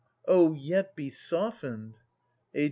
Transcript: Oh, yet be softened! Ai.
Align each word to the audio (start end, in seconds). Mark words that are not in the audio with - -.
Oh, 0.27 0.55
yet 0.55 0.95
be 0.95 1.11
softened! 1.11 1.99
Ai. 2.55 2.59